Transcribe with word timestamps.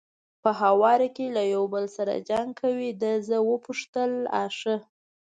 په 0.43 0.49
هواره 0.61 1.07
کې 1.15 1.25
یو 1.53 1.65
له 1.65 1.71
بل 1.73 1.85
سره 1.97 2.23
جنګ 2.29 2.49
کوي، 2.61 2.89
ده 3.01 3.11
زه 3.27 3.37
وپوښتل: 3.49 4.11
آ 4.41 4.43
ښه. 4.57 4.75